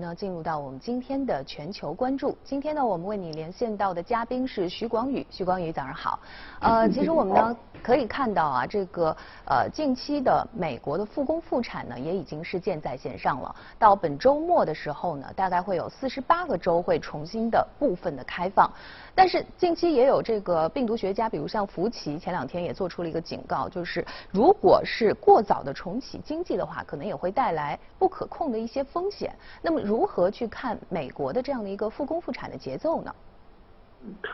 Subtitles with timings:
[0.00, 2.36] 呢，进入到我们今天的全球关注。
[2.42, 5.26] 今天呢，我们为你连线到的嘉宾是徐广宇。
[5.30, 6.18] 徐广宇，早上好。
[6.60, 9.16] 呃， 其实我们呢可以看到啊，这个
[9.46, 13.54] 呃近期的美国的复工复产呢，也已经是箭在弦上了。
[13.78, 18.70] 到本周末的时候呢，大概会有四十八个州会重新的部分的开放。
[19.14, 29.34] 但是近期也有这个病毒学家，比如像福奇，前两天也做出了一个警告，就是如果是过早的重启经济的话，可能也会带来不可控的一些风险。
[29.62, 33.14] 那么如何去看美国的这样的一个复工复产的节奏呢？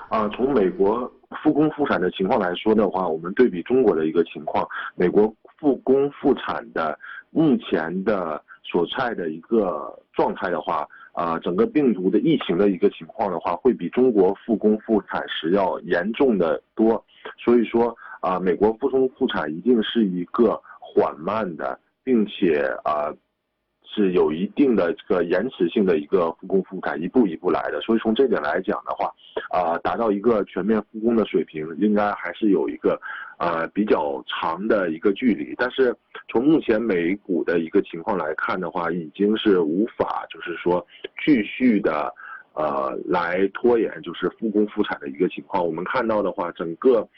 [0.08, 1.10] 啊，从美国
[1.42, 6.98] 复工复产的情况来说的话，我们对比中国的一个情况，美国复工复产的
[7.30, 10.86] 目前的所在的一个状态的话。
[11.16, 17.02] 啊，整个病毒的疫情的一个情况的话，会比中国复工复产时要严重的多。
[17.42, 23.10] 所以说啊，美国复工复产一定是一个缓慢的，并且啊。
[23.88, 27.80] 是有一定的这个延迟性的一个复工复产，一步一步来的。
[27.80, 29.10] 所以从这点来讲的话，
[29.50, 33.00] 啊，达到一个全面复工的水平，应该还是有一个，
[33.38, 35.54] 呃，比较长的一个距离。
[35.56, 35.94] 但是
[36.28, 40.84] 从目前美股的一个情况来看的话，已经是无法就是说
[41.24, 42.12] 继续的，
[42.54, 45.64] 呃，来拖延就是复工复产的一个情况。
[45.64, 47.08] 我们看到的话，整个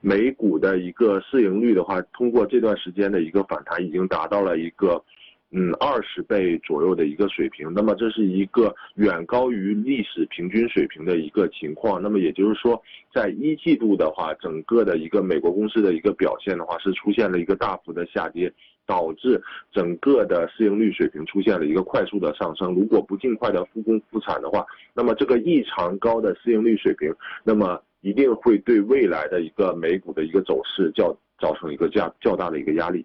[0.00, 5.02] 美股的一个市盈率的话，通过这段时间的一个反弹，已经达到了一个。
[5.50, 12.02] 嗯，二十倍左右的一个水平，那么这是一个远高于历史平均水平的一个情况。
[12.02, 12.82] 那么也就是说，
[13.14, 18.52] 在一季度的话，整个的一个美国公司的一个表现的话，是出现了一个大幅的下跌，
[18.86, 22.74] 导致整个的市盈率水平出现了一个快速的上升。
[22.74, 27.10] 如果不尽快的复工复产的话，那么这个异常高的市盈率水平，
[27.42, 33.02] 那么一定会对未来的一个美股的一个走势较造成一个较较大的一个压力。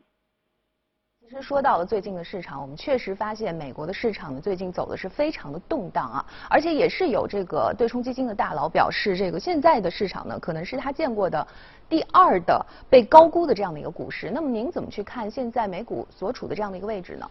[1.33, 11.47] 其实说到了最近的市场，我们确实发现美国的市场呢最近走的是非常的动荡啊，而且也是有这个对冲基金的大佬表示，这个现在的市场呢可能是他见过的
[11.89, 14.29] 第二的被高估的这样的一个股市。
[14.29, 17.27] 那么您怎么去看现在美股所处的这样的一个位置呢？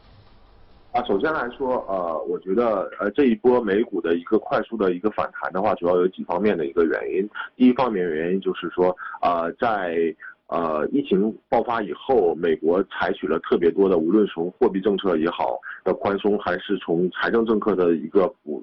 [0.91, 7.27] 啊，首先来说，呃，我觉得呃这一波美股的一个快速的一个反弹的话，主要有几方面的一个原因。
[7.57, 9.97] 第一方面原因就是说，呃，在
[10.49, 18.63] 呃，疫情爆发以后，美国采取了特别多的，无论从货币政策也好的宽松，还是从财政政策的一个补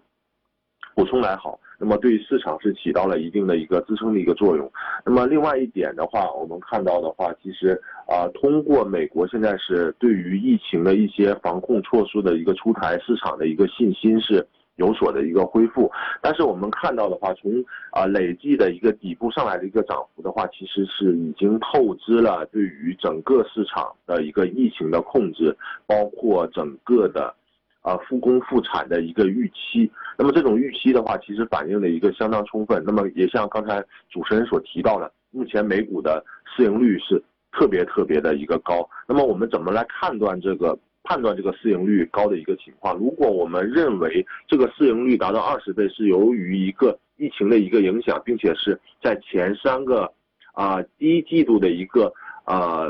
[0.93, 4.71] 补充来好，那么对市场是起到了一定的一个支撑的一个作用。
[5.03, 14.45] 那么另外一点的话，我们看到的话，其实啊，通过美国现在是对于疫情的一些防控措施的一个出台，市场的一个信心是。
[14.79, 15.91] 有所的一个恢复，
[16.21, 17.51] 但是我们看到的话，从
[17.91, 27.35] 啊累计的一个底部上来的一个涨幅的话，其实是已经透支了对于整个市场的一个疫情的控制，包括整个的
[27.81, 29.91] 啊复工复产的一个预期。
[30.17, 32.81] 那么这种预期的话，其实反映了一个相当充分。
[32.85, 38.89] 那么也像刚才主持人所提到的，目前美股的市盈率是特别特别的一个高。
[39.05, 40.77] 那么我们怎么来判断这个？
[41.09, 50.13] 判断这个市盈率高的一个情况，如果我们认为这个市盈率达到二十倍是由于一个疫情的一个影响，并且是在前三个
[50.53, 52.85] 啊第一季度的一个啊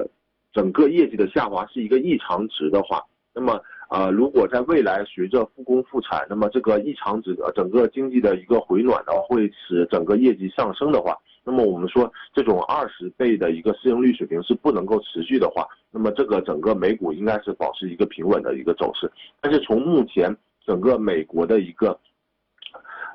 [0.52, 3.02] 整个业绩的下滑是一个异常值的话，
[3.34, 3.58] 那么
[3.90, 11.18] 呃如果在未来随着复工复产，那么这个异常值的整个经济的一个回暖的话，会使整个业绩上升的话。
[11.44, 19.12] 那么我们说，这种二十倍的一个市盈率水平是不能够持续的话，那么这个整个美股应该是保持一个平稳的一个走势。
[19.42, 22.00] 但是从目前整个美国的一个，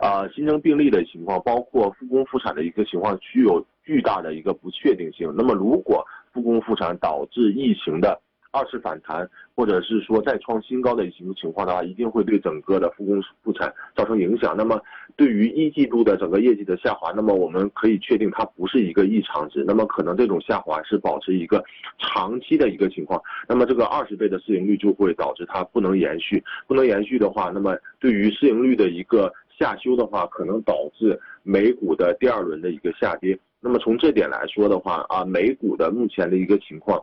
[0.01, 5.33] 啊新增病例的情况，包括复工复产的一个情况，具有巨大的一个不确定性。
[5.37, 8.21] 那么如果复工复产导致疫情的，
[8.55, 14.55] 二次反弹，或者是说再创新高的一种情况的话，一定会对整个的复工复产造成影响。
[14.57, 14.81] 那么
[15.17, 21.65] 对于一季度的整个业绩的下滑，那么我们可以确定它不是一个异常值，那么可能这种下滑是保持一个
[21.99, 23.21] 长期的一个情况。
[23.49, 33.37] 那么这个二十倍的市盈率就会导致它不能延续，不能延续的话，那么对于市盈率的一个下修的话，可能导致美股的第二轮的一个下跌。
[33.61, 37.03] 那么从这点来说的话，啊，美股的目前的一个情况。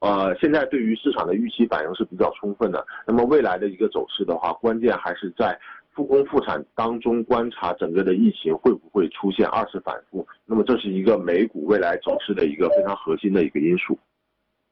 [0.00, 2.86] 呃，现在对于市场的预期反应是比较充分的。
[3.06, 5.58] 那么未来的一个走势的话，关键还是在
[5.92, 10.24] 复工复产当中观察整个的疫情会不会出现二次反复。
[10.46, 13.98] 那么这是一个美股未来走势的一个非常核心的一个因素。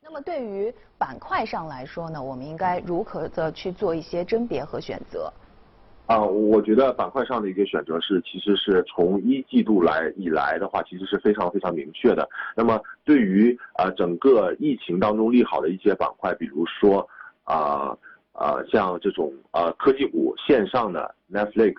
[0.01, 5.33] 那么对于板块上来说呢，我们应该如何的去做一些甄别和选择？
[6.07, 12.29] 啊，我觉得板块上的一个选择是，其实是从一季度来以来的话，其实是非常非常明确的。
[12.55, 17.05] 那么对于啊整个疫情当中利好的一些板块，比如说
[17.43, 17.97] 啊
[18.35, 21.75] 呃像这种呃科技股线上的 Netflix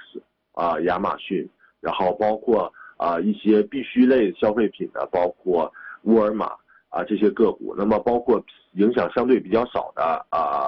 [0.52, 5.72] 啊亚马逊，然后包括啊一些必需类消费品的，包括
[6.02, 6.52] 沃尔玛
[6.90, 8.44] 啊这些个股，那么包括
[8.74, 10.67] 影响相对比较少的啊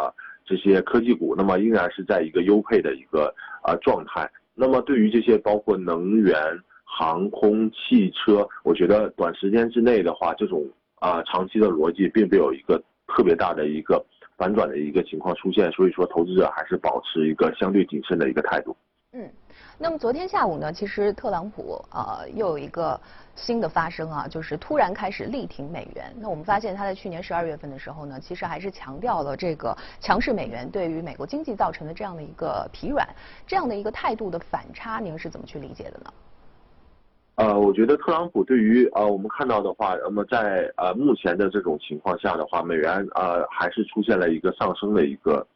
[0.50, 3.32] 这些科技股，那么依然是在一个优配的一个
[3.62, 4.28] 啊状态。
[4.56, 6.36] 那么对于这些包括能源、
[6.84, 14.04] 航空、汽车，我觉得短时间之内的话，这种啊长期的逻辑并没有一个特别大的一个
[14.38, 18.76] 反转的一个情况出现，所以说投资者还是保持一个相对谨慎的一个态度。
[19.82, 23.00] 那么昨天下午呢，其实特朗普呃又有一个
[23.34, 26.14] 新的发声啊，就是突然开始力挺美元。
[26.20, 33.08] 那我们发现他在去年十二月份的时候呢，其实还是强调了这个强势美元对于美国经济造成的这样的一个疲软，
[33.48, 36.14] 这样的一个态度的反差，您是怎么去理解的呢？
[37.36, 45.48] 呃，我觉得特朗普对于呃我们看到的话，那么在呃目前的这种情况下的话，美元呃还是出现了一个上升的一个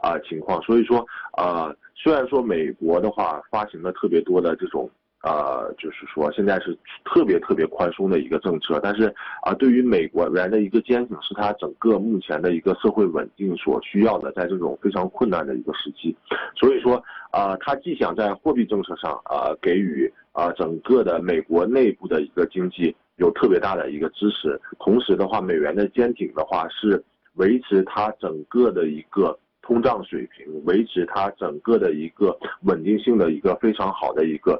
[0.00, 1.06] 啊情况，所以说
[1.36, 1.74] 呃。
[2.00, 4.88] 虽然说美国的话发行了特别多的这种
[5.24, 6.72] 呃，就是说现在是
[7.04, 9.12] 特别特别宽松的一个政策，但是
[9.42, 16.16] 啊，对于美国人的一个坚挺，是他整个目前的一个社会稳定所需要的，在这种非常困难的一个时期，
[16.54, 27.02] 所以说啊，他既想在货币政策上啊给予啊整个的美国内部的一个经济有特别大的一个支持，同时的话，美元的坚挺的话是
[27.34, 29.36] 维持它整个的一个。
[29.68, 34.58] 通胀水平维持它整个的一个稳定性的一个非常好的一个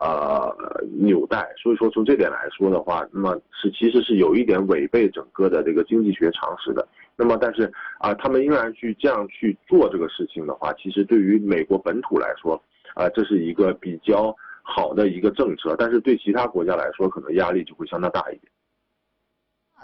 [0.00, 0.52] 呃
[0.98, 6.84] 纽带，所以说从这点来说的话，那么是其实是有一点违背整个的这个经济学常识的。
[7.14, 12.60] 那么但是啊，他们仍然去这样去做这个事情的话，其实对于美国本土来说，
[12.94, 18.50] 啊这是一个比较好的一个政策，但是对其他国家来说，可能压力就会相当大一点。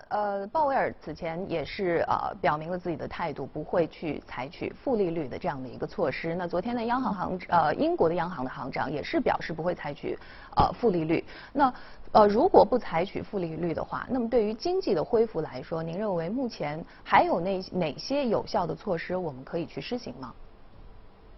[0.08, 6.34] 呃，鲍威尔此前也是呃表明了自己的态度，不会去采取负利率的这样的一个措施。
[6.34, 10.18] 那昨天呢，央行行呃英国的央行的行长也是表示不会采取
[10.56, 11.24] 呃负利率。
[11.52, 11.72] 那
[12.12, 20.34] 呃如果不采取负利率的话，那么对于经济的恢复来说，您认为目前还有哪哪些有效的措施我们可以去施行吗？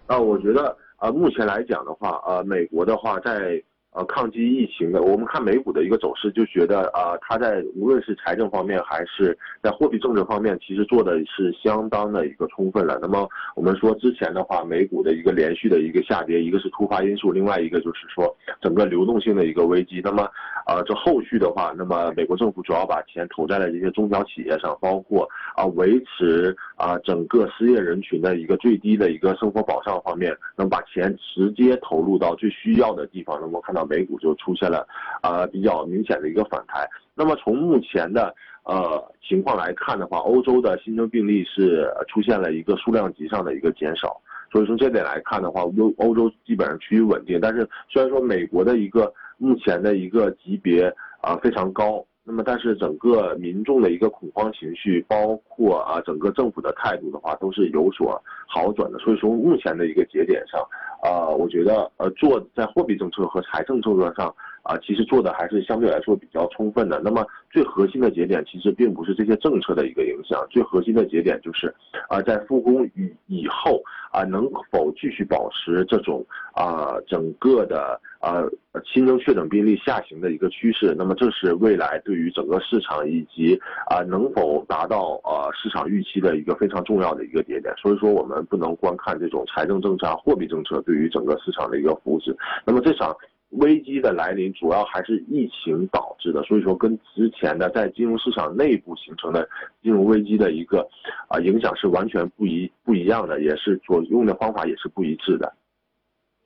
[0.07, 3.63] 啊，我觉得啊目前来讲的话，呃美国的话在。
[3.97, 12.99] 呃，抗击疫情的，我们看美股的一个走势，就觉得啊，它在无论是财政方面还是在货币政策方面，其实做的是相当的一个充分了。
[13.01, 20.03] 那么我们说之前的话，美股的一个连续的一个下跌，一个是突发因素，另外一个就是说整个流动性的一个危机。
[20.05, 20.25] 那么
[20.67, 25.27] 啊，这后续的话，那么美国政府主要把钱投在了这些中小企业上，包括
[25.57, 33.39] 啊维持啊整个失业人群的一个最低的一个生活保障方面，能把钱直接投入到最需要的地方。
[33.41, 33.86] 那么看到。
[33.87, 34.87] 美股就出现了，
[35.23, 36.89] 呃，比较明显的一个反弹。
[37.15, 38.35] 那么从目前的
[38.65, 44.21] 呃情况来看的话，欧洲的新增病例是出现了一个数量级上的一个减少。
[44.53, 47.41] 所以从这点来看的话，欧欧洲基本上趋于稳定。
[47.41, 52.05] 但是虽然说美国的一个目前的一个级别啊非常高。
[52.29, 58.99] 那么，但是整个民众的一个恐慌情绪，包括啊整个政府的态度的话，都是有所好转的。
[58.99, 60.61] 所以说，目前的一个节点上，
[61.01, 64.35] 啊，我觉得呃做在货币政策和财政政策上
[64.65, 67.01] 啊，其实做的还是相对来说比较充分的。
[67.05, 71.73] 那么最核心的节点其实并不是这些政策的一个影响，最核心的节点就是
[72.09, 73.81] 啊在复工以以后
[74.11, 78.01] 啊能否继续保持这种啊整个的。
[78.27, 78.51] 呃，
[78.85, 83.57] 新增确诊病例下行的一个趋势，那么这是未来对于整个市场以及
[83.89, 87.73] 啊能否达到呃市场预期的一个非常重要的一个节点。
[87.77, 92.37] 所以说，我们不能光看这种财政政策、货币政策对于整个市场的一个扶持。
[92.65, 93.15] 那么这场
[93.51, 96.43] 危机的来临，主要还是疫情导致的。
[96.43, 99.49] 所以说，跟之前的在金融市场内部形成的
[99.83, 100.81] 金融危机的一个
[101.29, 105.53] 啊影响是完全不一不一样的，也是所用的方法也是不一致的。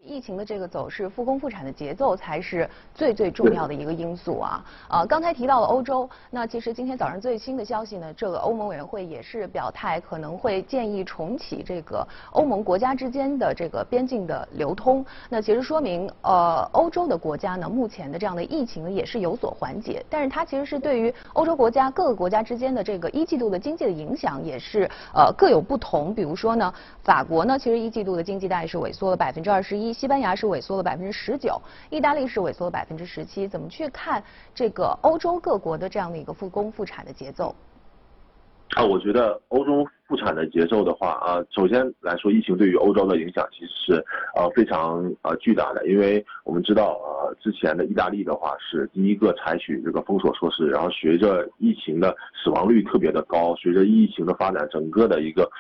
[0.02, 4.64] 疫情的这个走势，复工复产的节奏才是最最重要的一个因素啊！
[4.88, 15.04] 呃，刚才提到了欧洲，那其实今天早上最新的消息呢，这个欧盟委员会也是表态，可能会建议重启这个欧盟国家之间的这个边境的流通。
[15.28, 26.14] 那其实说明，呃，欧洲的国家呢，目前的这样的疫情呢也是有所缓解，但是它其实是对于欧洲国家各个国家之间的这个一季度的经济的影响也是呃各有不同。
[26.14, 26.73] 比如说呢，
[27.04, 29.89] 法国呢，其实一季度的经济大概是萎缩了百分之二十一。
[29.92, 33.49] 西班牙是萎缩了百分之十九，意大利是萎缩了百分之十七。
[33.49, 34.23] 怎么去看
[34.54, 37.54] 这个欧洲各国的这样的一个复工复产的节奏？
[38.76, 44.04] 啊，我觉得欧洲复产的节奏的话，啊，首先来说，疫情对于欧洲的影响其实是
[44.36, 55.50] 呃非常呃巨大的，因为我们知道，呃，之前的意大利的话是第一个采取这个封锁措施，然后随着疫情的死亡率特别的高，随着疫情的发展，整个的一个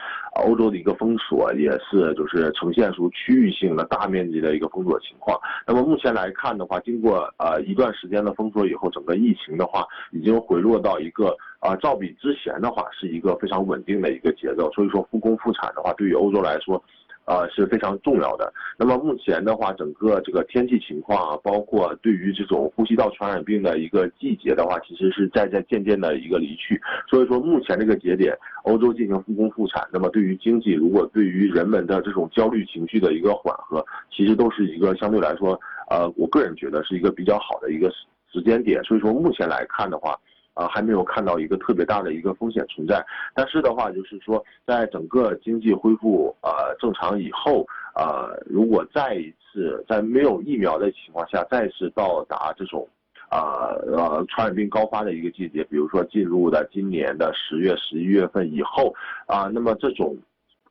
[0.44, 5.36] 欧洲的一个封锁也是就是呈现出区域性的大面积的一个封锁情况。
[5.66, 11.36] 那么目前来看的话，经过呃一段时间的封锁以后，整个疫情的话已经回落到一个。
[11.60, 16.82] 啊，照比之前的话是一个非常稳定的一个节奏，所以说复工复产的话，对于欧洲来说，
[17.26, 18.50] 呃是非常重要的。
[18.78, 26.80] 那么目前的话，整个这个天气情况啊，包括对于这种呼吸道传染病的一个季节的话，其实是在在渐渐的一个离去。
[27.06, 37.92] 所以说目前这个节点，欧洲进行复工复产，那么对于经济，如果对于人们的这种焦虑情绪的一个缓和，其实都是一个相对来说，呃，我个人觉得是一个比较好的一个
[38.32, 38.82] 时间点。
[38.82, 40.18] 所以说目前来看的话。
[40.54, 43.04] 啊，还没有看到一个特别大的一个风险存在，
[43.34, 52.86] 但是的话，就是说，在整个经济恢复呃正常以后，啊，如果再一次在没有疫苗的情况下，再次到达这种，
[53.28, 58.94] 啊呃传染病高发的一个季节，比如说进入的今年的十月、十一月份以后，
[59.26, 60.16] 啊，那么这种。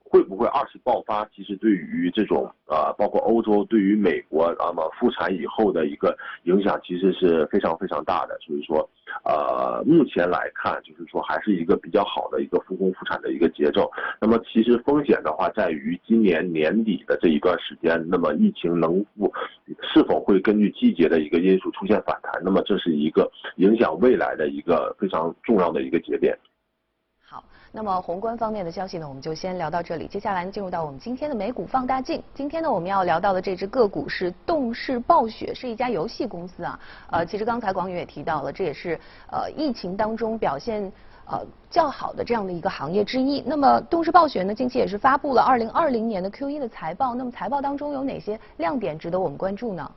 [0.10, 1.24] 会不会二次爆发？
[1.36, 8.36] 其实对于这种呃，包括欧洲，对于美国，那么复产以后的一个影响，其实是非常非常大的。
[8.40, 8.78] 所以说，
[9.24, 13.90] 呃，目前来看，就是说还是一个比较好的一个复工复产的一个节奏。
[14.20, 19.32] 那么其实风险的话，在于今年年底的这一段时间，那么疫情能不
[19.94, 22.42] 是否会根据季节的一个因素出现反弹？
[22.44, 26.36] 那么这是一个影响未来的一个非常重要的一个节点。
[27.32, 30.08] 好那么宏观方面的消息呢，我们就先聊到这里。
[30.08, 32.24] 接下来进入到我们今天的美股放大镜。
[32.34, 36.80] 今天呢，我们要聊到的这只个股是动视暴雪，是一家游戏公司啊。
[37.12, 39.00] 呃，其实刚才广宇也提到了，这也是
[39.32, 40.92] 呃疫情当中表现
[41.28, 43.44] 呃较好的这样的一个行业之一。
[43.46, 47.14] 那么动视暴雪呢，近期也是发布了二零二零年的 Q 一的财报。
[47.14, 49.92] 那么财报当中有哪些亮点值得我们关注呢？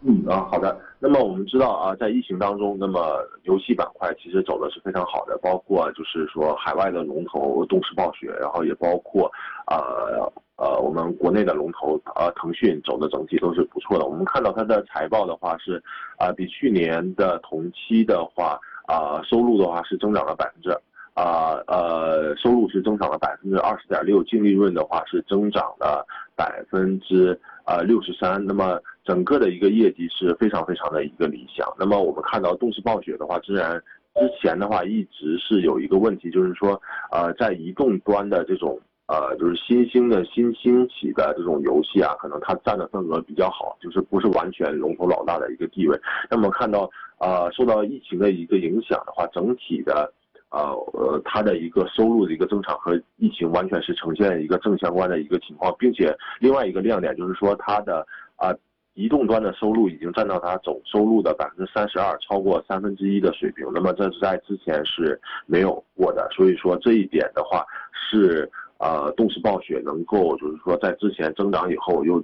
[0.00, 0.78] 嗯啊，好的。
[1.00, 9.30] 那么我们知道啊，在疫情当中，那么游戏板块其实走的是非常好的，包括就是说海外的龙头动视暴雪，然后也包括
[9.66, 14.06] 呃呃我们国内的龙头呃腾讯走的整体都是不错的。
[14.06, 15.82] 我们看到它的财报的话是
[16.16, 20.70] 啊，比去年的同期的话啊收入的话是增长了百分之
[21.14, 28.44] 啊呃收入是增长了百分之二十点六，净利润的话是增长了百分之呃六十三。
[28.44, 31.66] 那么整个的一个业绩是非常非常的一个理想。
[31.78, 33.82] 那么我们看到动视暴雪的话，自然
[34.14, 36.78] 之前的话一直是有一个问题，就是说，
[37.10, 45.98] 呃，在移动端的这种呃，就是新兴的新兴起的这种游戏啊，可能它占的份额比较好，就是不是完全龙头老大的一个地位。
[46.30, 50.12] 那么看到呃，受到疫情的一个影响的话，整体的
[50.50, 50.60] 呃
[50.92, 58.54] 呃，它的一个收入的一个增长和疫情完全是呈现一个正相关的一个情况，并且另外一个亮点就是说它的啊。
[58.98, 63.64] 移动端的收入已经占到它总收入的百分之三十二，超过三分之一的水平。
[63.72, 72.20] 那么这是在之前是没有过的，所以说这一点的话是呃动视暴雪能够就是说在之前增长以后又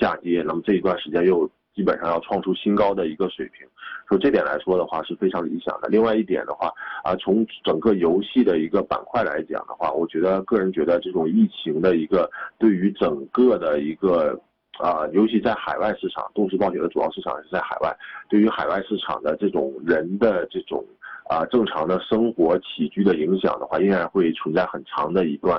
[0.00, 3.64] 下跌，那么这一段时间又基本上要创出新高的一个水平，
[4.08, 5.86] 所以这点来说的话是非常理想的。
[5.88, 6.72] 另外一点的话
[7.04, 12.28] 啊，从整个游戏的一个板块来讲的话，我觉得个人觉得这种疫情的一个
[12.58, 14.36] 对于整个的一个。
[14.78, 17.96] 啊，尤其在海外市场，动视暴雪的主要市场是在海外。
[18.28, 20.84] 对于海外市场的这种人的这种
[21.28, 25.58] 啊正常的生活起居的影响的话，依然会存在很长的一段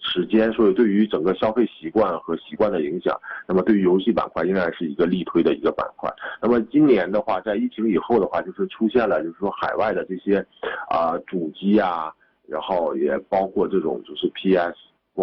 [0.00, 0.52] 时间。
[0.52, 6.12] 所以，对于整个消费习惯和习惯的影响，那么对于游戏板块，依然是一个力推的一个板块。
[6.42, 10.44] 那么今年的话，在疫情以后的话，就是出现了，就是说海外的这些
[10.90, 12.12] 啊主机啊，
[12.46, 14.76] 然后也包括这种就是 PS。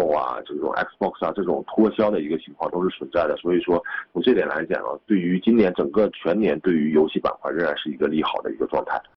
[0.04, 9.00] 啊，这种 Xbox 啊，这种脱销的一个情况都是存在的，所以说从这点来讲啊，对于今年整个全年对于游戏板块仍然是一个利好的一个状态。